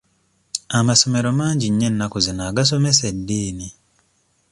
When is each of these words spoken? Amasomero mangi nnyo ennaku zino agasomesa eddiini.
Amasomero 0.79 1.29
mangi 1.39 1.65
nnyo 1.69 1.87
ennaku 1.91 2.17
zino 2.25 2.41
agasomesa 2.49 3.03
eddiini. 3.13 3.67